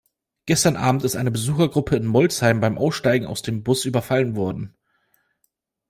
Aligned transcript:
Gestern 0.47 0.77
abend 0.77 1.03
ist 1.03 1.15
eine 1.15 1.29
Besuchergruppe 1.29 1.95
in 1.95 2.07
Molsheim 2.07 2.59
beim 2.59 2.75
Aussteigen 2.79 3.27
aus 3.27 3.43
dem 3.43 3.61
Bus 3.61 3.85
überfallen 3.85 4.35
worden. 4.35 4.75